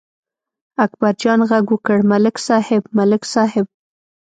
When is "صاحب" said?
2.47-2.83, 3.33-3.65